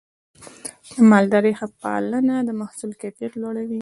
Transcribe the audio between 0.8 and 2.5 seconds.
د مالدارۍ ښه پالنه د